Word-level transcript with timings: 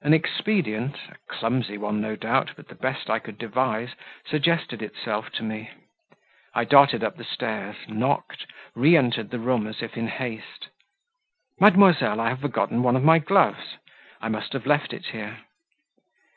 An 0.00 0.14
expedient 0.14 0.94
a 1.08 1.16
clumsy 1.28 1.76
one 1.76 2.00
no 2.00 2.14
doubt, 2.14 2.52
but 2.54 2.68
the 2.68 2.74
best 2.76 3.10
I 3.10 3.18
could 3.18 3.36
devise 3.36 3.96
suggested 4.24 4.80
itself 4.80 5.32
to 5.32 5.42
me. 5.42 5.70
I 6.54 6.62
darted 6.62 7.02
up 7.02 7.16
the 7.16 7.24
stairs, 7.24 7.74
knocked, 7.88 8.46
re 8.76 8.96
entered 8.96 9.30
the 9.30 9.40
room 9.40 9.66
as 9.66 9.82
if 9.82 9.96
in 9.96 10.06
haste: 10.06 10.68
"Mademoiselle, 11.58 12.20
I 12.20 12.28
have 12.28 12.42
forgotten 12.42 12.84
one 12.84 12.94
of 12.94 13.02
my 13.02 13.18
gloves; 13.18 13.76
I 14.20 14.28
must 14.28 14.52
have 14.52 14.66
left 14.66 14.92
it 14.92 15.06
here." 15.06 15.38